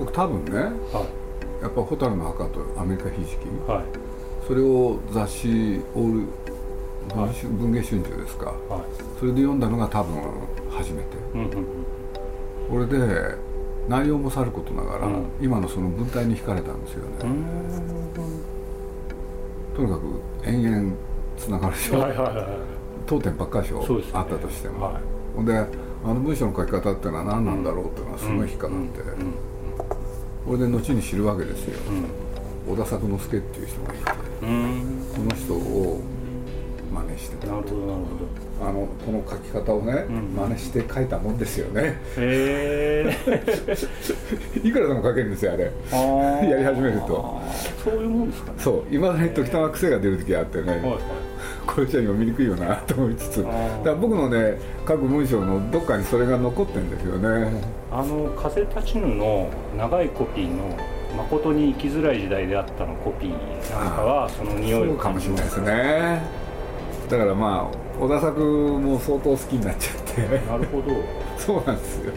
[0.00, 0.52] 僕多分ね
[0.92, 1.06] は
[1.60, 3.84] やっぱ「蛍の墓」と「アメリカひじきいはい。
[4.48, 6.26] それを雑誌オール
[7.14, 7.46] 文,、はい。
[7.46, 8.56] 文藝春秋ですかはい。
[9.20, 10.16] それで読んだのが多分
[10.70, 11.04] 初めて。
[11.34, 11.50] うんうん
[12.70, 13.34] これで
[13.88, 15.24] 内容もさることながら、うん。
[15.40, 17.44] 今のその文体に惹かれたんですよね、うん。
[19.74, 20.92] とにかく延々
[21.36, 22.46] つながるでしょ、はいはいはいはい。
[23.06, 23.80] 当店ばっかりでしょ。
[23.80, 24.04] ね。
[24.12, 24.94] あったとしても、はい。
[25.34, 25.66] ほんであ
[26.04, 29.49] の文章の書き方っていうのは何なんだろうっていうのはすごい引っかかって、うん
[30.50, 31.78] これで後に知るわけですよ、
[32.66, 32.74] うん。
[32.74, 34.02] 小田作之助っていう人がいて
[34.42, 35.06] うん。
[35.14, 36.02] この人を
[36.92, 37.46] 真似してた。
[37.46, 37.92] なるほどなる
[38.58, 38.68] ほど。
[38.68, 40.34] あのこの書き方をね、うん。
[40.34, 42.00] 真似して書いたもんですよね。
[42.16, 43.38] へえ
[44.66, 45.70] いくらでも書けるんですよあれ。
[46.50, 47.40] やり始めると。
[47.84, 48.56] そういうもんですかね。
[48.58, 48.92] そう。
[48.92, 51.29] いまだに時たま癖が出る時あってね、はいはい
[51.72, 53.44] これじゃ読みにくいよなと思いつつ。
[53.44, 57.62] だから僕のね各文章のどっかにそれが残ってるんですよね。
[57.92, 60.76] あの「風立ちぬ」の長いコピーの
[61.16, 63.30] 「誠に生きづらい時代であった」のコピー
[63.72, 66.22] なんかはその匂いそうかもしれないですね。
[67.08, 70.22] だからまあ小田作も相当好きになっちゃって。
[70.46, 70.94] なるほど。
[71.38, 72.12] そうなんですよ。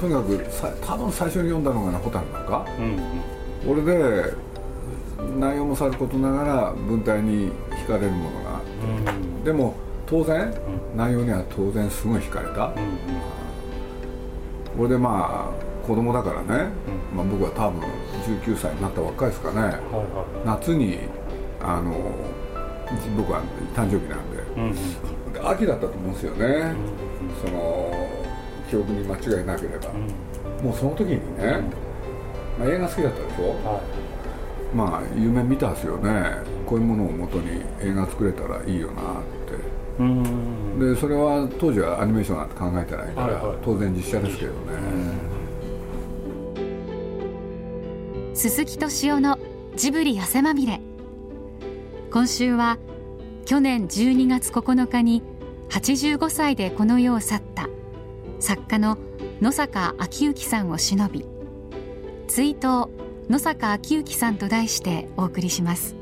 [0.00, 2.66] とにかくさ多分最初に読んだのがね「蛍なんか。
[2.76, 3.82] うんうん。
[3.84, 4.51] これで
[5.38, 8.60] 内容もさることながら文体に惹かれるものが。
[9.16, 9.44] うん。
[9.44, 9.74] でも
[10.06, 10.52] 当然、
[10.94, 12.72] 内容には当然すごい惹かれた、うん
[14.76, 16.70] これでまあ子供だからね、
[17.14, 17.82] まあ、僕は多分
[18.42, 19.60] 19歳になったばっかりですかね。
[19.60, 21.00] はいは夏に
[21.60, 21.92] あの
[23.16, 23.42] 僕は
[23.74, 24.38] 誕生日なんで。
[24.38, 25.32] いうんうん。
[25.32, 26.74] で秋だったと思うんですよね、
[27.44, 27.92] その
[28.70, 30.66] 記憶に間違いなければ、うん。
[30.66, 31.60] もうその時にね、
[32.58, 33.80] まあ、映画好きだったでしょ、は
[34.74, 36.36] まあ夢見たんですよね。
[36.66, 39.04] こういうものをもとに映画作れたらいいよなっ
[39.46, 39.72] て。
[40.78, 43.56] でそれは当時はアニメーションなんて考えてないから、はいはい。
[43.62, 44.56] 当然実写ですけどね、
[48.34, 49.38] 鈴木敏夫の
[49.76, 50.80] ジブリ汗まみれ。
[52.10, 52.78] 今週は
[53.44, 55.22] 去年12月9日に
[55.70, 57.68] 85歳でこの世を去った
[58.40, 58.98] 作家の
[59.40, 61.26] 野坂昭之さんを偲び
[62.28, 62.88] 追悼
[63.28, 65.94] 野坂昭之さんと題してお送りします。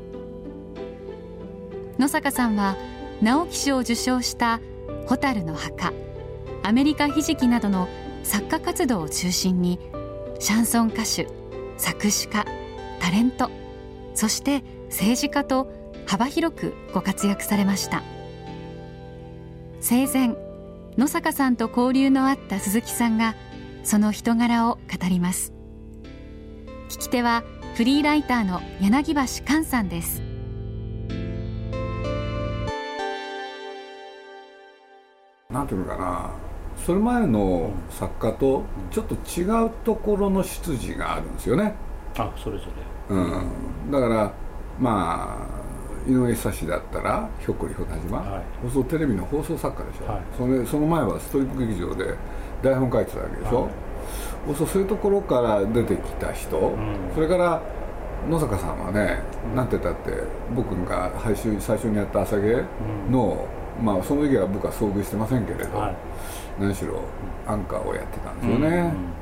[1.99, 2.75] 野坂さんは
[3.21, 4.59] 直木賞を受賞した
[5.07, 5.93] 「蛍の墓」
[6.63, 7.87] 「アメリカひじき」などの
[8.23, 9.79] 作家活動を中心に
[10.39, 11.27] シャンソン歌手
[11.77, 12.45] 作詞家
[12.99, 13.51] タレント
[14.15, 15.71] そして政治家と
[16.07, 18.03] 幅広くご活躍されました。
[19.79, 20.35] 生前
[20.97, 23.35] 野坂さんと交流のあった鈴木さんが
[23.83, 25.53] その人柄を語ります。
[26.91, 27.41] 聞き手は
[27.75, 30.21] フリーライターの柳橋寛さんです。
[35.49, 36.31] なんていうのかな。
[36.75, 41.75] それ前の作家とちょっと違うところの出自があるんですよね、
[42.17, 42.65] あそれぞ
[43.09, 43.15] れ。
[43.15, 43.19] う
[43.87, 44.33] ん、だから
[44.77, 45.47] ま
[46.05, 48.43] あ井上久志だったらひょっこりひょた島、はい。
[48.63, 50.21] 放送テレビの放送作家でしょ、はい。
[50.37, 52.15] それその前はストリップ劇場で
[52.61, 53.71] 台本書いてたわけでしょ、はい
[54.55, 56.75] そういうところから出てきた人、ん。
[57.13, 57.61] それから
[58.29, 59.19] 野坂さんはね、
[59.55, 60.23] なんて言ったって
[60.55, 62.63] 僕が最初最初にやった朝芸
[63.09, 63.47] の、
[63.81, 65.95] まあその時は僕は遭遇してませんけれど、はい。
[66.59, 67.01] 何しろ
[67.47, 69.21] アンカーをやってたんですよね、うん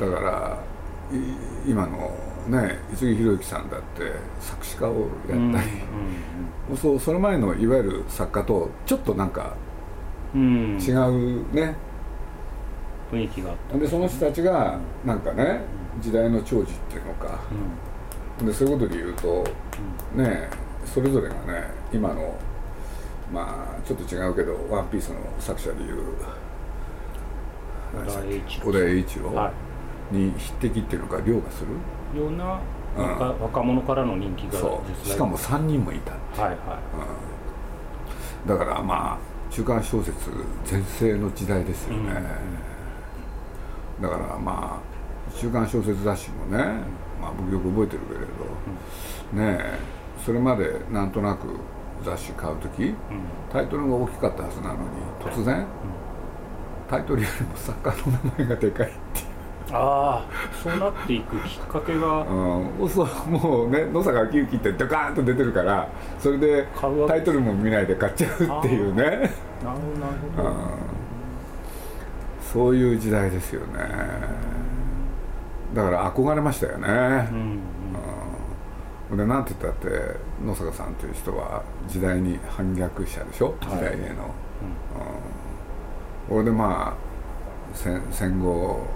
[0.00, 0.58] だから
[1.16, 2.10] い今の
[2.48, 4.10] ね五木ひろゆきさんだって
[4.40, 5.68] 作詞家をやうんったり、
[6.76, 9.54] そうその前のいわゆる作家とちょっとなんか
[10.34, 10.80] うんうん。
[10.82, 11.76] 違うね、
[13.12, 13.78] 雰囲気があった。
[13.78, 15.60] でその人たちがなんかね
[16.00, 17.38] 時代の寵児っていうのか。
[18.42, 19.44] うでそういうことで言うと
[20.14, 20.48] ね
[20.84, 22.34] それぞれがね今の
[23.32, 25.96] まあちょっと違うけど「ワンピースの作者でいうん
[28.64, 29.50] 小田栄一郎
[30.10, 32.18] に匹敵っていうのか凌駕する？
[32.18, 32.58] いような
[32.96, 33.04] うん。
[33.04, 35.06] 若,、若者からの人気がそう。
[35.06, 36.78] しかも3人もいたはいは
[38.46, 39.18] だからまあ
[39.50, 40.30] 週刊小説
[40.64, 42.14] 全盛の時代ですよね、
[44.00, 44.92] だからまあ
[45.34, 46.58] 週刊小説雑誌もね、
[47.20, 51.48] まあ、僕よく覚えてるけれど、ねえそれまでなんとなく
[52.04, 52.96] 雑誌買う時い、うん。
[53.52, 54.80] タイトルが大きかったはずなのに
[55.20, 55.66] 突然、
[56.88, 59.32] タイトルよりも作家の名前がでかいっていう。
[59.74, 60.24] ああ
[60.62, 62.22] そうなっていくきっかけが。
[62.22, 65.88] うん、そうもうね野坂昭之ってドカーンと出てるから
[66.18, 66.66] それで
[67.08, 69.30] タイトルも見ないで買っちゃうっていうね、なるほ
[69.64, 70.56] どなるほど、うん、
[72.52, 73.78] そういう時代ですよね。
[75.74, 77.60] だから憧れましたよね、うん
[79.16, 83.54] でなんて言ったって野坂さんという人は時代に反逆者でしょ？
[83.60, 84.34] 時代への、
[86.28, 86.34] うん。
[86.34, 87.12] これでまあ
[87.74, 88.86] 戦戦後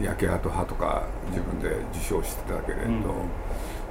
[0.00, 2.82] 焼け跡派とか自分で受賞してたけれど、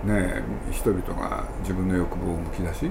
[0.05, 2.89] ね、人々が自分の欲望をむき出し、で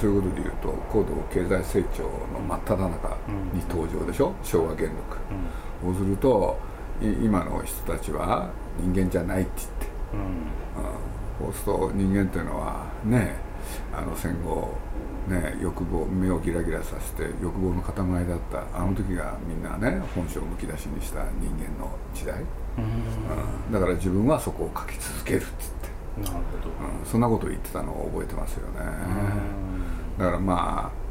[0.00, 3.16] そういうことでいうと高度経済成長の真っ只中
[3.52, 4.92] に登場でしょ、昭和元禄、
[5.82, 6.58] そうすると
[7.00, 8.48] 今の人たちは
[8.78, 9.86] 人間じゃないって言って、
[11.40, 13.34] うん、そうすると人間っていうのはね
[13.92, 14.74] あの戦後
[15.26, 22.44] ね、欲望目をギラギラさせて欲望の塊だったあの時がみんなね本性をむき出しにした人間の時代、
[22.78, 22.80] う
[23.68, 25.85] ん、だから自分はそこを書き続けるっつって
[26.18, 26.70] なるほど、
[27.00, 28.80] うん、そんなことを言ってたのを覚えてますよね。
[30.18, 31.06] だからまあ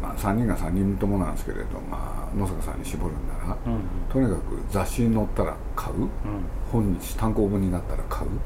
[0.00, 3.80] まあ、3人が3人ともなんですけれど、まあ、野坂さんに絞るんなら、うん、
[4.12, 6.08] とにかく雑誌に載ったら買う、うん、
[6.70, 8.38] 本日単行本になったら買う、うん、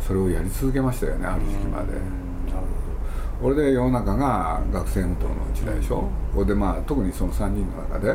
[0.00, 1.92] それをやり続けましたよねある時期まで。
[1.92, 2.00] なる
[2.56, 2.70] ほど。
[3.42, 8.10] これで世の中が学生運動の時代でしょ、うん、これでまあ特にその3人の中で、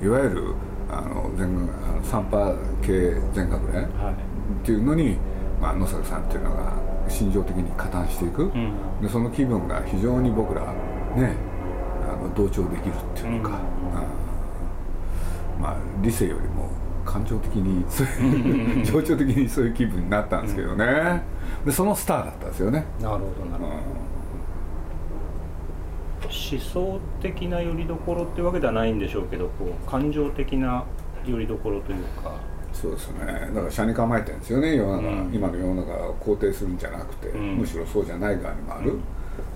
[0.00, 0.54] うん、いわゆる
[0.90, 4.16] あの全あのサンパ系全学連、はい、っ
[4.64, 5.16] ていうのに、
[5.60, 6.72] まあ、野坂さんっていうのが
[7.08, 8.72] 心情的に加担していく、うん、
[9.02, 10.62] でその気分が非常に僕ら
[11.16, 11.34] ね
[12.08, 13.58] あの同調できるっていうのか、
[15.60, 16.70] まあ理性よりも
[17.04, 17.84] 感情的に
[18.84, 21.22] 情緒的にそういう気分になったんですけどね、
[21.64, 22.84] でそのスターだったんですよね。
[23.00, 23.76] なるほどなるほど、
[26.28, 30.84] 思想的なよりどころってわけではないんでしょうけどこう感情的な
[31.26, 32.32] よりどころというか
[32.80, 33.26] そうですね。
[33.54, 39.02] だから車に構えてるんですよね世の中、うん、今の世の中を肯定するんじゃなくて、うん、むしろそうじゃない側にもある、うん、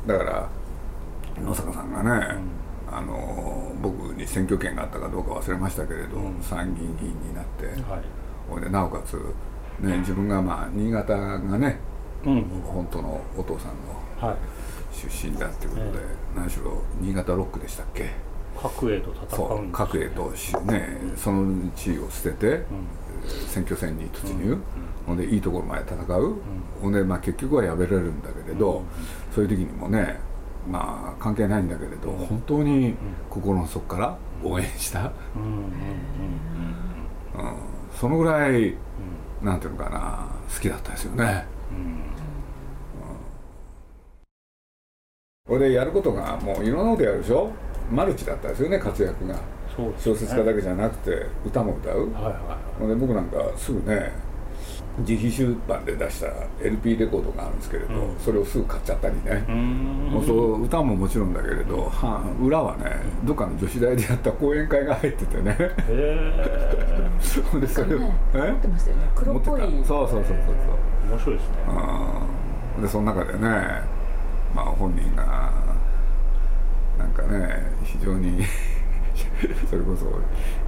[0.06, 0.48] だから
[1.40, 2.36] 野坂さんがね、
[2.90, 8.02] あの僕に選挙権があったかどうか忘れましたけれど、参議院議員になって、は
[8.58, 9.14] い、でなおかつ、
[9.80, 11.78] ね、自分がまあ新潟がね、
[12.22, 13.72] 本当のお父さん
[14.20, 14.36] の、はい。
[14.94, 15.98] 出身だっていうことで、
[16.36, 18.10] 何しろ新潟ロックでしたっけ？
[18.54, 20.30] 角栄と戦うんです、角栄と
[20.70, 22.64] ねその地位を捨てて、
[23.48, 24.58] 選挙戦に突入、
[25.06, 26.34] ほんでいいところまで戦う、
[26.80, 28.82] ほんでまあ結局は敗れるんだけれど、
[29.34, 30.20] そういう時にもね
[30.68, 32.94] まあ関係ないんだけれど、本当に
[33.30, 35.12] 心の底から応援した、
[37.98, 38.74] そのぐらい、
[39.42, 41.46] なんていうのかな好きだったですよね。
[45.46, 47.50] これでやることがもういろんなことやるでしょ。
[47.90, 49.40] マルチだったですよね活躍が、ね、
[49.98, 52.22] 小説家だけじゃなくて歌も歌う、はい
[52.82, 54.12] はい、で僕なんかすぐね
[54.98, 56.26] 自費出版で出した
[56.62, 59.40] LP レコードがあるんですけれど、うん、それをすぐ買っちゃったりね。
[59.48, 65.56] もうそう歌ももちろんだけれど、は裏はねどっかの女子大でやった講演会が入っててね。
[65.58, 69.10] へえそでそれを、ね、持ってましたよね。
[69.14, 69.60] 黒っぽい。
[69.60, 70.36] そうそうそうそうそう。
[71.10, 71.56] 面白いですね。
[72.82, 73.38] でその中でね
[74.54, 75.50] まあ本人が
[76.98, 78.44] なんかね非常に
[79.68, 80.06] それこそ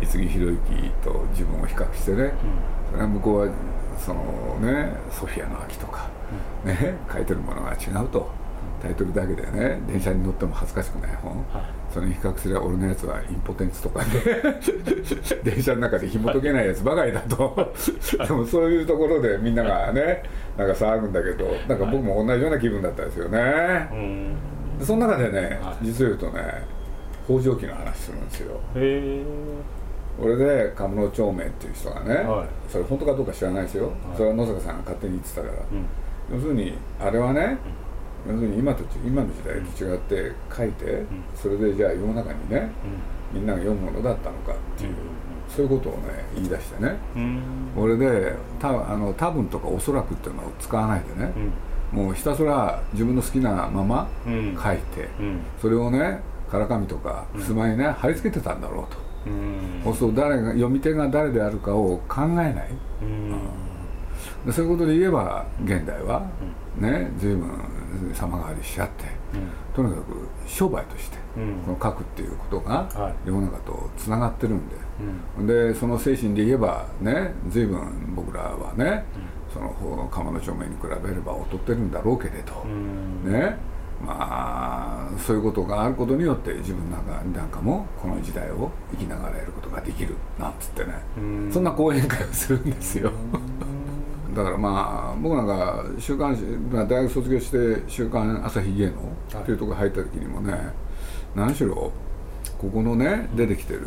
[0.01, 2.33] 五木ひろゆきと自分を比較してね、うん、
[2.91, 3.49] それは向こうは
[3.99, 4.23] その
[4.61, 6.09] ねソフィアの秋とか、
[6.65, 8.45] うん、ね書いてるものが違うと。
[8.85, 11.63] タイトルだけでね電車に乗っても恥ずかしくない本、はい、
[11.93, 14.11] それに比較すれば俺のやつはインポテンツとかね
[15.43, 17.73] 電車の中で紐解けないやつばかりだと。
[18.27, 20.23] でもそういうところでみんながね
[20.59, 23.89] なんか騒ぐんだけどなんか僕も同じような気分だったですよね、は
[24.81, 26.63] い、その中でね、はい、実を言うとね
[27.27, 28.61] 北条記の話するんですよ。
[28.77, 29.25] へえ
[30.21, 37.59] 俺で鴨野長明っていう人がね、はい、それ本当かどうか知らないですよ、それは野坂さんが勝手に言ってたから、うん、要するにあれはね、
[38.27, 41.03] 要するに今と今の時代と違って書いて、
[41.35, 42.71] それでじゃあ世の中にね、
[43.33, 44.95] みんなが読むものだったのかっていう、
[45.49, 46.97] そういうことをね言い出してね、
[47.77, 51.33] 俺でたあの多分とかおそらくっていうのを使わないでね、
[51.91, 55.09] もうひたすら自分の好きなまま書いて、
[55.61, 56.21] それをね
[56.55, 58.99] からかみとか襖にね貼り付けてたんだろうと、
[59.85, 62.55] そうすると誰が読み手が誰であるかを考えない、
[64.47, 66.31] でそういうことで言えば現代は
[66.77, 67.51] ね随分
[68.15, 69.05] 様変わりしちゃって、
[69.75, 71.19] とにかく商売として、
[71.67, 74.63] この書くっていうことが世の中とつながってるん
[75.47, 79.05] で、でその精神で言えばね随分僕らはね、
[79.53, 82.65] その釜の正面に比べれば劣ってるんだろうけれど、
[83.29, 83.75] ね。
[84.05, 84.34] まあ
[85.19, 90.93] そういうことがあることによって自分なんかなんかもこの時代を生きながらやることができるなんつってね
[91.53, 93.13] そんな講演会をするんですよ。
[94.35, 98.93] だからまあ僕なんか週刊誌、まあ、大学卒業して「週刊朝日芸能」
[99.41, 100.61] っていうところ入った時にもね、はい、
[101.37, 101.93] 何しろ
[102.59, 103.81] ここのね出てきてる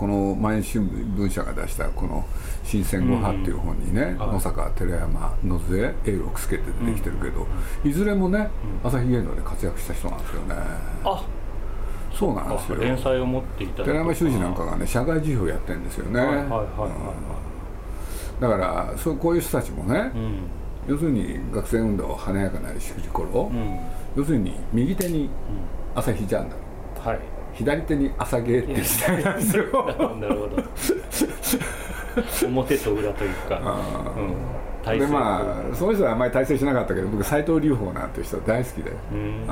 [0.00, 2.24] この毎日新聞社が出したこの
[2.64, 7.46] 「新戦後派」っていう本にね、野坂寺山野末栄六助って出てきてるけど、
[7.84, 8.48] いずれもね、
[8.82, 10.54] 朝日芸能で活躍した人なんですよね。
[11.04, 11.22] あ。
[12.14, 12.78] そうなんですよ。
[12.78, 16.64] 連載を持っていた寺山修司なんかがね社会辞表やってるんですよね、はいはいはいは
[18.38, 18.42] い。
[18.42, 20.38] だからそうこういう人たちもね、うん。
[20.88, 23.78] 要するに学生運動華やかなりしくじ頃、うん。
[24.16, 25.28] 要するに右手に
[25.94, 27.10] 朝日ジャーナル。
[27.10, 29.64] はい左手に朝芸っていう時代なんですよ。
[30.20, 30.62] なるほど
[32.46, 33.60] 表と裏というか、
[34.16, 34.34] うん、
[34.84, 39.46] 体で制まあその人はあんまり大成しなかったけど僕斎藤隆法なんていう人大好きで、うん。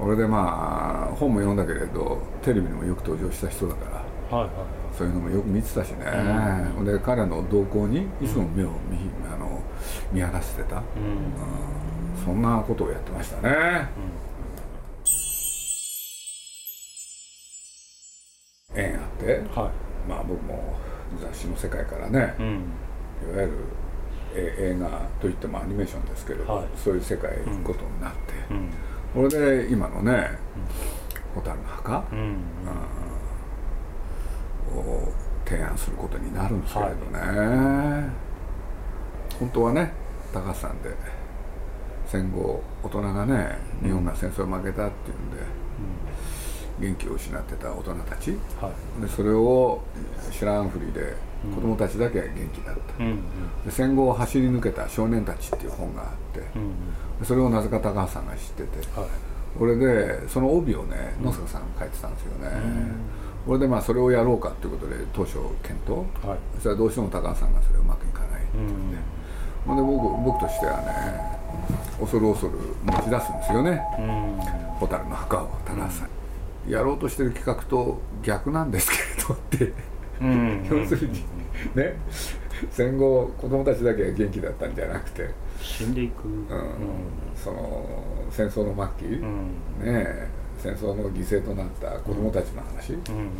[0.00, 3.84] 俺でまあ本も読んだけれどテレビにもよく登場した人だか
[4.30, 4.36] ら。
[4.38, 4.52] はいはい。
[4.96, 6.06] そういうのもよく見てたしね、
[6.74, 6.84] ほん。
[6.84, 8.98] で彼の動向にいつも目を見,、
[9.32, 9.62] あの
[10.10, 10.82] 見晴らしてた、うん。
[12.24, 13.88] そんなことをやってましたね、
[18.76, 19.70] 縁あっては
[20.08, 20.74] まあ僕も
[21.20, 22.54] 雑誌の世界からね、いうん。
[23.34, 23.52] いわゆる
[24.34, 26.66] え映画といってもアニメーションですけれど、はい。
[26.76, 28.18] そういう世界へ行くことになって、
[28.50, 28.70] うん。
[29.14, 30.38] これで今のね
[31.34, 32.36] 「蛍の墓うん」
[34.78, 35.12] を
[35.46, 38.10] 提案することになるんですけれどね、
[39.38, 39.92] 本当はね
[40.34, 40.90] 高橋さんで
[42.06, 45.36] 戦後大人がね日本が戦争に負けたっていうんで、
[46.80, 48.30] 元気を失ってた大人たち。
[48.60, 49.02] はい。
[49.02, 49.82] でそれを
[50.30, 51.14] 知らんふりで
[51.54, 53.16] 子供たちだけ元気だった、うん
[53.64, 56.72] で戦後を走り抜けた少年たちっていう本があって、うん
[57.20, 59.08] でそれをなぜか高橋さんが知ってて、はい。
[59.58, 62.50] これでその帯をね野坂さんが書いてたんですよね、
[63.46, 66.38] これでまあそれをやろうかっていうことで当初検討、はい。
[66.60, 68.98] それはどうしても高橋さんがそれうまくいかないってうん言って、
[69.66, 69.76] ほん。
[69.76, 71.36] で僕僕としてはね
[71.98, 73.82] 恐る恐る持ち出すんですよね。
[73.98, 74.40] うん。
[74.80, 76.08] 蛍の墓を高橋さん、
[76.68, 79.72] やろうとしてる企画と逆なんですけれどって。
[80.20, 80.66] うん。
[80.70, 81.24] 要するに
[81.74, 81.96] ね。
[82.70, 85.28] 戦後子供たちだけが元気だったんじゃなくて、
[85.60, 86.26] 死んでいく。
[86.26, 86.46] うん。
[87.34, 87.84] その
[88.30, 89.50] 戦争の末期、ねうん。
[89.84, 90.28] え。
[90.58, 93.30] 戦争の犠牲となった子供たちの話、うん。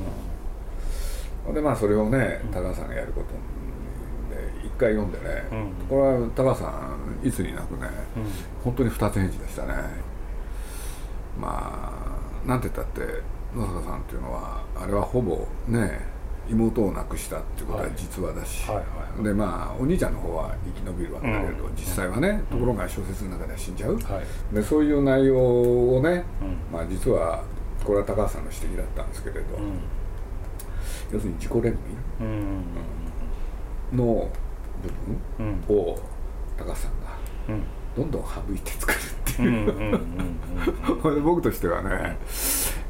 [1.46, 1.54] ほん。
[1.54, 3.28] でまあそれをね高橋さんがやること
[4.34, 5.86] で一回読んでね、うん。
[5.88, 6.66] これは高橋さ
[7.24, 8.24] んいつになくね、うん。
[8.64, 9.72] 本当に二つ返事でしたね。
[11.40, 12.05] まあ
[12.46, 13.22] なんて言ったって
[13.54, 16.00] 野坂さんっていうのはあれはほぼね
[16.48, 18.86] 妹を亡くしたっていうことは実話だし、はいはい
[19.16, 19.24] はい。
[19.24, 21.74] でまあお兄ちゃんの方は生き延びるわけだけれど、うん。
[21.74, 24.54] 実際はねところが小説の中では死んじゃう、はい。
[24.54, 25.36] でそういう内容
[25.96, 26.56] をね、うん。
[26.72, 27.42] まあ実は
[27.84, 29.80] これは高橋さんの指摘だったんですけれど、うん。
[31.12, 31.76] 要するに自己憐憫
[32.20, 32.62] うん
[33.92, 34.04] の
[35.36, 35.98] 部うん分を
[36.56, 37.16] 高橋さんが
[37.48, 37.62] うん
[37.96, 39.50] どんどん省いて作るってう。
[39.50, 42.16] んいう 僕としてはね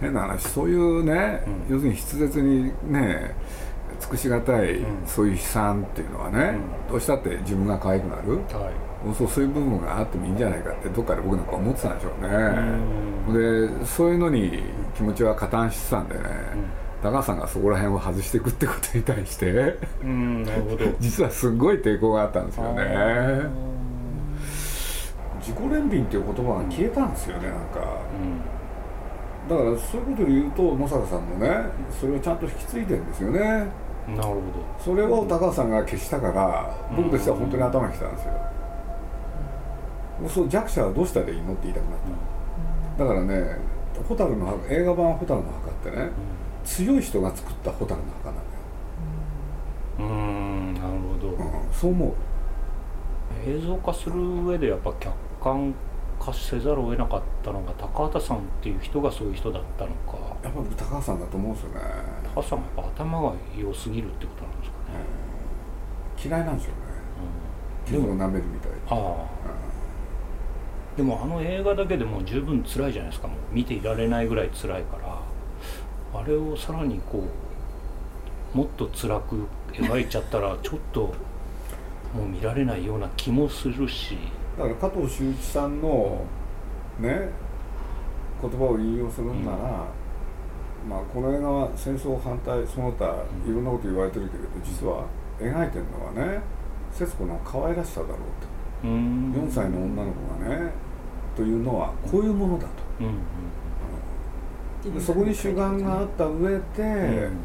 [0.00, 1.74] 変な話そういうね、うん。
[1.74, 3.34] 要するに筆舌にね
[4.00, 4.84] 尽くしがたい、うん。
[5.06, 6.58] そういう悲惨っていうのはね、
[6.88, 9.14] うどうしたって自分が可愛くなる、はい。
[9.16, 12.28] そうそういう部分があってもいいんじゃないかってどっかで僕なんか思ってたんでしょうね、
[13.28, 13.78] うん。
[13.78, 14.62] でそういうのに
[14.94, 16.20] 気持ちは加担してたんでね、
[17.02, 20.42] 高橋さんがそこら辺を外していくってことに対してうん。
[20.42, 23.75] なるほど実はすごい抵抗があったんですよね
[25.46, 27.80] 自己憐憫っていう言葉が消えたんですよねなんか。
[29.48, 31.48] だからそういうことで言うと野坂さんもね
[32.00, 33.40] それをちゃんと引き継いでるんですよね。
[34.08, 34.40] うんなるほ
[34.78, 38.32] それを高橋さんが消したから僕としては本当に頭にきたんですよ、
[40.20, 41.98] もうそう弱者はどうしたらいいのって言いたくなっ
[42.96, 43.58] た、だからね
[44.06, 46.10] 蛍の墓映画版蛍の墓ってね、
[46.64, 48.44] 強い人が作った蛍の墓なのよ、
[49.98, 51.28] どうんなるほど。
[51.30, 52.12] うん、そう思う。
[53.44, 55.12] 映像化する上でやっぱ客
[55.46, 55.72] 観
[56.18, 60.18] 化せざるを得なかったのが高畑さんっていう人がそういう人だったのか。
[60.42, 61.80] やっぱり高橋さんだと思うんですよね。
[62.34, 66.78] 高畑さんがやっぱ頭が良すぎるってことなんですかね、嫌いなんですよね。
[67.86, 67.94] うん。
[67.94, 68.78] 傷を舐めるみたいで。
[68.88, 69.26] ああ。
[70.96, 73.28] でもあの映画だけでも十分辛いじゃないですか。
[73.28, 75.22] もう見ていられないぐらい辛いから。
[76.20, 77.22] あれをさらにこ
[78.54, 81.14] うもっと辛く描いちゃったらちょっと
[82.14, 84.16] もう見られないような気もするし
[84.56, 86.24] だから加藤修一さんの
[86.98, 87.28] ね
[88.40, 89.58] 言葉を引用するんなら、
[90.88, 93.04] まあこの映画は戦争反対その他
[93.46, 95.04] いろんなこと言われてるけれど実は
[95.38, 96.40] 描いてるのはね
[96.92, 98.14] 節子の可愛らしさだろ
[98.84, 99.32] ううーん。
[99.32, 100.70] と4歳の女の子がね
[101.34, 102.70] というのはこういうものだと。
[103.00, 103.18] うん
[105.00, 107.36] そこに主眼があった上で、うん。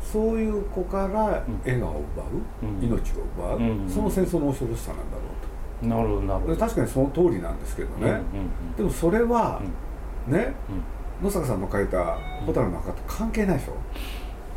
[0.00, 1.60] そういう子からうん。
[1.62, 2.26] 笑顔を奪う、
[2.62, 2.82] うん。
[2.82, 5.22] 命を奪う、うんその戦争の恐ろしさなんだろう
[5.82, 6.54] なるほどなるとほど。
[6.54, 8.22] で確かにその通りなんですけどね、うんうん
[8.76, 9.60] でもそれは、
[10.26, 10.54] ね
[11.20, 11.24] うん。
[11.24, 12.16] 野坂さんの書いた
[12.46, 13.72] 「蛍の墓」と関係ないでしょ、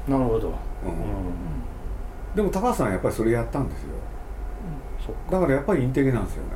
[0.08, 0.54] うんなるほど、うん。
[0.54, 0.56] うん
[2.36, 3.90] でも高橋さんはやっぱりそれやったんですよ。
[5.30, 6.50] だからやっぱりインテリなんですよね、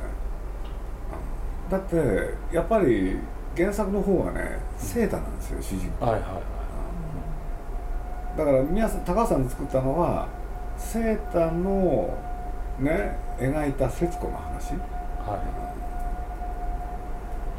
[1.66, 1.70] うん。
[1.70, 3.18] だってやっぱり
[3.56, 6.06] 原作の方はねセータなんですよ主人公。
[6.06, 6.40] はいはいは
[8.36, 10.28] だから宮さん高橋さんの作ったのは
[10.76, 12.16] セータの
[12.80, 14.74] ね描いた節子の話。
[14.74, 14.76] い。
[15.26, 15.40] は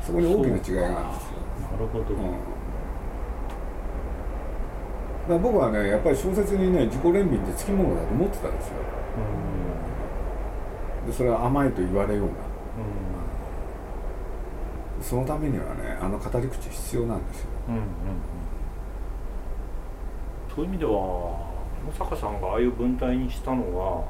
[0.01, 2.17] そこに大きな違いがあるんですよ、いなるほど、う
[5.35, 8.75] ん、だ僕はねやっぱり小説にね自己憐憫ってつきものだと思ってたんですよ。
[11.07, 12.33] でそれは甘いと言われようが
[15.01, 17.47] そのためにはねあの語り口必要なんですよ。
[17.69, 17.85] うんうんうん。
[17.85, 17.91] うん
[20.57, 20.91] そういう意味では
[21.85, 24.05] 野坂さんがああいう文体にしたのは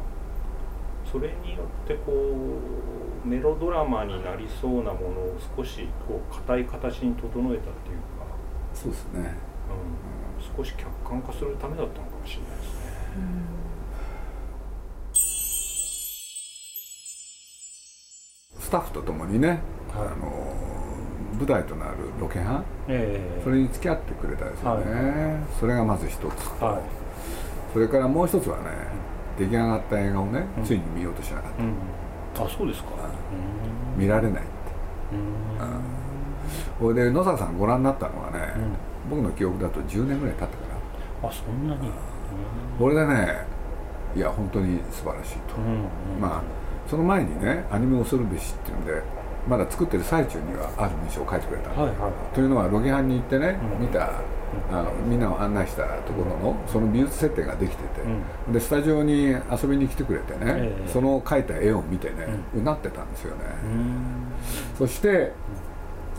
[1.12, 2.12] それによってこ
[3.24, 8.26] うメロドラマになりそうなものを少しこう硬い形に整えたっていうか、
[8.74, 9.36] そうですね。
[9.70, 12.88] うん、少し客観化するためだったのかもしれないですね。
[18.60, 19.60] スタッフと共にね、はい
[19.96, 20.56] あの
[21.38, 23.42] 舞台となるロケハンええ。
[23.44, 26.22] それに付き合ってくれたですよね、はそれがまず一つ。
[26.24, 26.82] は
[27.72, 28.64] それからもう一つはね
[29.38, 30.64] 出来上がった映画をね、うん。
[30.64, 32.90] ついに見ようとしなかっい、うん、あそうですか。
[32.90, 34.02] た、うん。
[34.02, 34.50] 見られないって。
[35.14, 36.94] うん。
[36.94, 39.10] それで野坂さんご覧になったのはね、うん。
[39.10, 40.64] 僕の記憶だと10年ぐらい経ってか
[41.22, 41.90] らあそんなに。
[42.78, 43.46] これでね
[44.16, 46.22] いや本当に素晴らしいと、うんうん。
[46.22, 46.42] まあ
[46.90, 49.02] その前にねアニメ恐るべしっていうんで
[49.48, 51.70] まだ作ってる最中にはある文章を書いてくれた。
[51.70, 52.36] の、はいはい。
[52.36, 53.88] というのはロケハンに行ってね、うん。
[53.88, 54.12] 見た
[54.72, 58.02] あのみんなを案内したところのその美術設定ができてて、
[58.50, 60.90] うでスタジオに遊びに来てくれてね、ええ。
[60.90, 64.78] その描いた絵を見てね、うなってたんですよね、うん。
[64.78, 65.32] そして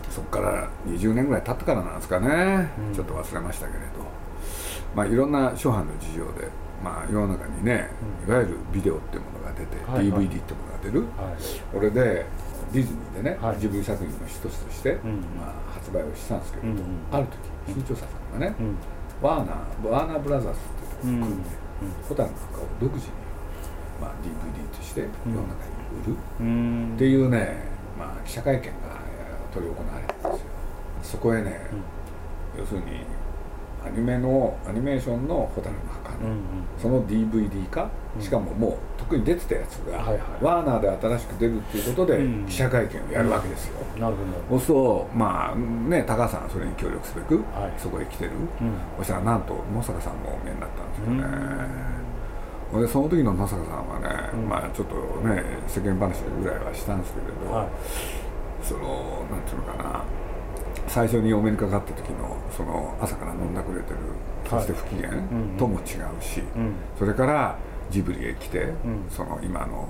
[0.09, 2.95] そこから20年ぐらい経ってからなんですかね、うん。
[2.95, 4.09] ちょっと忘れましたけれど。
[4.95, 6.47] まあいろんな諸般の事情で
[6.83, 7.89] まあ世の中にね、
[8.27, 10.27] いわゆるビデオっていうものが出て、はいはい。
[10.27, 11.37] DVD ってものが出る、はい。
[11.73, 12.25] これで
[12.71, 13.59] ディズニーでね、はい。
[13.59, 14.95] ジブリ作品の一つとして、ん。
[15.37, 16.85] まあ、発売をしたんですけれど、うんうん。
[17.11, 18.75] ある時新潮社さんがね、うん
[19.21, 21.49] ワーナーワーナーブラザーズっていうのを組んで、
[21.81, 21.91] うん。
[22.07, 23.13] ホタルの墓を独自に、
[23.99, 26.15] まあ、DVD として世の中に売る。
[26.39, 26.95] うん。
[26.95, 27.57] っていうね、
[27.97, 30.47] まあ、記者会見がえー執り行われたんですよ。
[31.03, 31.59] そこへね、
[32.57, 33.03] 要するに
[33.85, 36.35] アニメのアニメーションのホタルの墓の、
[36.77, 38.21] その DVD 化、うん。
[38.21, 44.59] しかももう特に出てたやつが、はいはいワーナーで新しく出るっていうことでうん記者会見をやるわけですよ、なるほど。
[44.59, 47.73] そうするとまあね高橋さんはそれに協力すべく、はい。
[47.79, 48.73] そこへ来てる、うん。
[48.97, 54.49] そしたらなんと野坂さんもお見えになったんですよね、でその時の野坂さんはね、うん。
[54.49, 54.95] まあちょっと
[55.27, 57.67] ね世間話ぐらいはしたんですけれど、はい。
[58.61, 60.03] そのなんていうのかな
[60.89, 63.97] 最初にお目にかかった時のその朝から飲んだくれてる
[64.49, 65.85] そして不機嫌うんとも違う
[66.21, 66.73] し、うん。
[66.97, 67.57] それから
[67.91, 68.75] ジブリへ来て、ん。
[69.09, 69.89] その今の、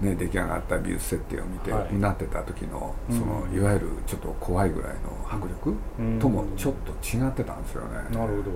[0.00, 1.94] ね、出来上がった美術設定を見て、はい。
[1.94, 6.18] なってた時のその、うんいわゆるちょっと怖いぐらいの迫力、うん。
[6.18, 8.50] ともちょっと違ってたんですよね、なるほど。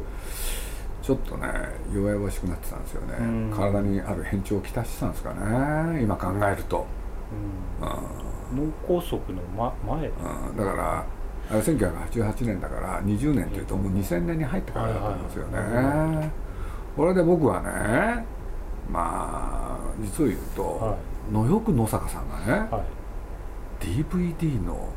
[1.03, 1.49] ちょっとね
[1.93, 3.53] 弱々しくなってたんですよね、うん。
[3.55, 6.87] 体にある変調をきたしてたんですかね今考えると、
[7.81, 8.73] うんうん。
[8.89, 10.09] 脳梗塞の、ま、前。
[10.09, 10.57] うん。
[10.57, 11.05] だから
[11.53, 16.31] あれ1988年だから20年というともう2000年に入ってからだと思うんですよね、はいは
[16.97, 18.25] これで僕はね
[18.91, 20.97] まあ実を言うと、は
[21.31, 22.83] のよく野坂さんがね、は
[23.81, 23.87] い。
[23.87, 24.89] DVD の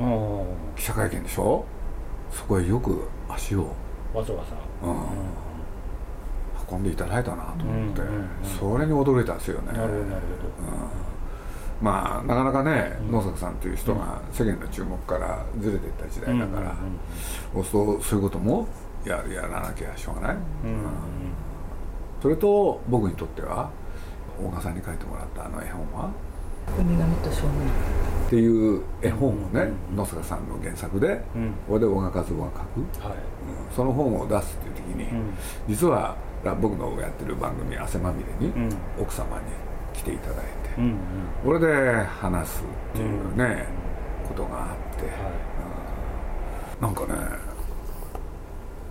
[0.00, 0.76] うん。
[0.76, 1.64] 記者会見でしょ？
[2.30, 3.72] そこへよく足を、
[4.12, 4.86] わざわざ。
[4.86, 4.96] うん。
[6.70, 9.72] 運んでいただいたなと思って、うんうんうんそれに驚いたんですよね。
[9.72, 10.22] なるほどなる
[11.84, 16.20] まあなかなかね、うん野坂さんという人が世間の注目からずれていった時。
[16.22, 16.74] 代だから、
[17.52, 18.66] そうするとそういうことも
[19.04, 20.90] ややらなきゃしょうがない、うんうんうん。
[22.22, 23.70] それと僕にとっては
[24.42, 26.10] 大賀さんに書いてもらったあの絵本は
[26.78, 27.68] ウミガメと少年
[28.26, 31.52] っていう絵本をね、うん野坂さんの原作で、うん。
[31.68, 32.48] これで大賀和夫が書く、はい。
[32.48, 33.76] うん。
[33.76, 35.34] その本を出すっていう時に、うん。
[35.68, 36.16] 実は
[36.62, 38.68] 僕のやってる番組「汗まみれ」にうん。
[39.02, 39.42] 奥様に
[39.92, 40.96] 来ていただいて、うんうん。
[41.44, 42.62] これで話す
[42.94, 43.66] っていうね、
[44.28, 45.30] ことがあって、は
[46.78, 47.14] うんなんかね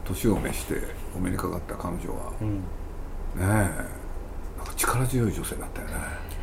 [0.05, 0.75] 年を召して
[1.15, 2.43] お目にかかった彼女は、い。
[2.43, 2.57] うん。
[2.57, 2.61] ね
[3.39, 5.97] えなんか力強い女性だったよねへ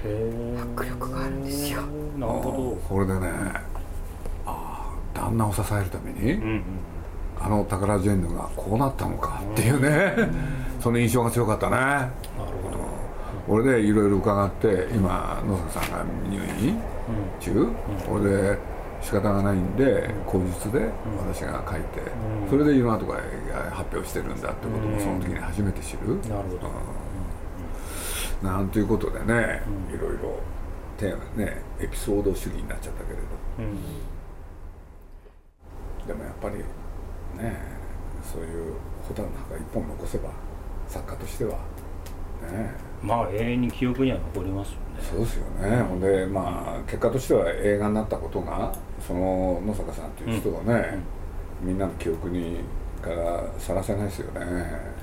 [0.05, 0.59] え。
[0.74, 1.83] 迫力があるんですよ
[2.18, 3.29] なるほこれでね
[4.46, 6.42] ああ旦那を支えるために、ど。
[6.42, 6.62] うんうん。
[7.42, 10.14] あのタカラジェンヌがこうなったのかっていうね、
[10.79, 12.11] その印象が強かったねなる
[12.62, 12.70] ほど。
[13.51, 16.81] 俺でいろいろ伺って今野坂さんが入院
[17.41, 17.67] 中、
[18.09, 18.57] これで
[19.03, 22.01] 仕方がないんで口述で私が書いて、
[22.45, 22.49] うん。
[22.49, 23.23] それでいろんなところへ
[23.71, 26.71] 発表してるんだってこともその時に初めて知る、なるほど。
[28.43, 28.49] うん。
[28.49, 30.39] なんということでね、いろいろ
[30.97, 33.23] テーマねエピソード主義になっちゃったけれど。
[33.59, 33.77] うん。
[36.07, 36.59] でもやっぱり
[37.43, 37.61] ね
[38.23, 38.75] そういう
[39.09, 40.31] 蛍の墓一本残せば
[40.87, 41.59] 作家としては
[42.43, 44.81] ねまあ永遠に記憶には残りますよね。
[45.01, 50.99] そうですよね、ほんでまあ結果としては映画になったことがその野坂さんという人をね、
[51.63, 52.59] みんなの記憶に
[53.01, 55.01] からさらせないですよね。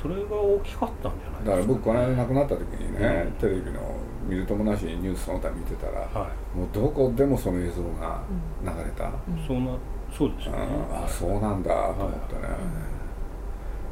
[0.00, 1.44] それが大きかったんじゃないですか。
[1.44, 3.80] だから僕この間亡くなった時にね、テレビの
[4.28, 8.22] 見るともなしにニュースその他見てたら、はもうどこでもその映像が
[8.62, 9.10] 流れた、い
[9.46, 9.72] そんな
[10.16, 10.58] そうですよね。
[10.92, 12.40] ああそうなんだと思ってね、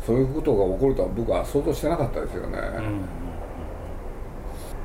[0.07, 3.28] そういうことが起こるとは僕は想像してなかったですよね、うん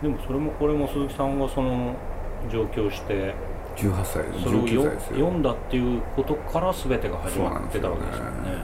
[0.04, 1.96] でもそれもこれも鈴木さんがその
[2.52, 3.34] 上京して
[3.78, 8.32] 18歳ですそれをよ19歳ですよ読んだっていうことから全てが始まってたわけですよね。
[8.32, 8.64] そうなん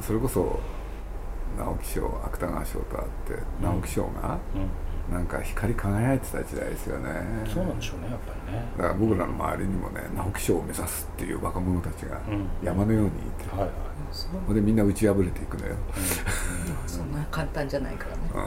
[0.00, 0.60] それこそ
[1.58, 4.70] 直木賞芥川賞とあって直木賞がうん。
[5.10, 7.10] なんか光り輝いてた時代ですよね、
[7.52, 8.64] そうなんでしょうねやっぱりね。
[8.78, 12.46] だから僕らの周りにもね直木賞を目指すっていう若者たちがうん。
[12.62, 13.70] 山のようにいて、はいはい。
[14.12, 14.30] そう。
[14.46, 15.74] ほんでみんな打ち破れていくのよ、
[16.86, 18.22] そんな簡単じゃないからね。
[18.32, 18.40] うん、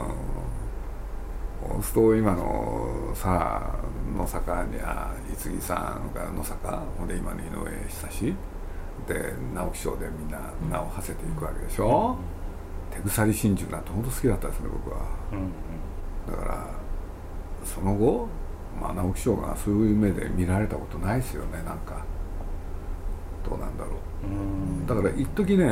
[1.62, 3.74] そうすると今のさ
[4.16, 8.34] 野坂には五木さんが野坂ほんで今の井上久志。
[9.06, 10.40] で直木賞でみんな
[10.70, 12.16] 名を馳せていくわけでしょ、
[12.90, 14.96] 手鎖真珠なんて本当好きだったですね僕は。
[15.32, 15.50] うんうん。
[16.26, 16.66] だから
[17.64, 18.26] その後、
[18.80, 22.04] まあ、直木賞がそういう目で見られたことないですよねなんか。
[23.48, 23.90] どうなんだろ
[24.24, 24.26] う。
[24.26, 24.84] ん。
[24.84, 25.66] うだから一時ね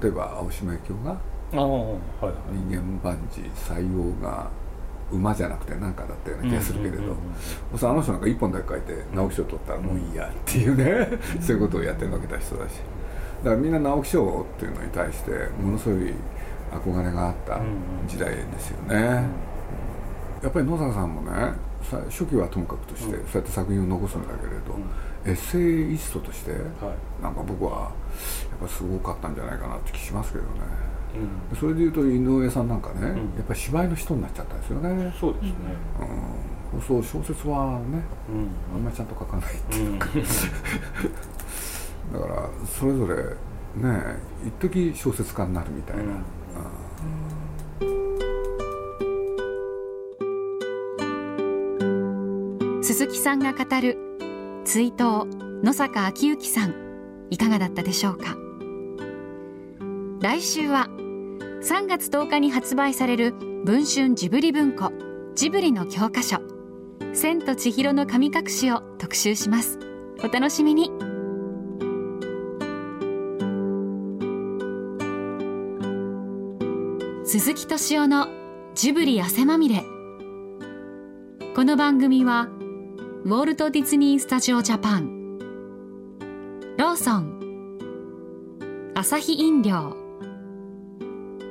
[0.00, 1.10] 例えば青島幸男が
[1.60, 4.50] はい人間万事採用が
[5.10, 7.14] 馬じゃなくて何かだったような気がするけれど、
[7.88, 12.74] あの人なんか一本だけ書いて直木賞取ったらもういいやっていうね、そういうことをやってのけた人だし。
[13.38, 16.12] だからみんな直木賞っていうのに対してものすごい
[16.72, 17.60] 憧れがあった
[18.06, 18.96] 時代ですよね、
[20.42, 21.30] やっぱり野坂さんもね
[21.88, 24.76] さ初期はともかくとして、そうやって作品を残すんだけれど、
[25.24, 27.22] エッセイストとしてはい。
[27.22, 27.92] なんか僕は
[28.50, 30.50] やっぱすごかったんじゃないかなって気しますけどね
[31.52, 31.56] うん。
[31.56, 33.04] それでいうと井上さんなんかね、ん。
[33.04, 35.52] やっぱり芝居の人になっちゃったんですよね、そうですね。
[36.72, 38.48] うん、そう小説はねうん。
[38.74, 39.98] あんまりちゃんと書かないってうん。
[42.12, 46.08] だからそれぞれね一時小説家になるみたいな、うん。
[46.10, 46.18] うん
[52.82, 53.98] 鈴木さんが語る
[54.64, 55.26] 追悼
[55.62, 56.74] 野坂昭之さん
[57.28, 58.34] いかがだったでしょうか？
[60.20, 60.88] 来週は
[61.60, 63.32] 3月10日に発売される
[63.64, 64.92] 文春ジブリ文庫
[65.34, 66.38] ジブリの教科書。
[67.14, 69.78] 千と千尋の神隠しを特集します。
[70.22, 70.92] お楽しみに。
[77.24, 78.28] 鈴木敏夫の
[78.74, 79.84] ジブリ汗まみれ。
[81.56, 82.48] この番組は
[83.24, 85.38] ウォルト・ディズニー・スタジオ・ジャパン。
[86.78, 88.92] ローソン。
[88.94, 90.07] アサヒ飲料。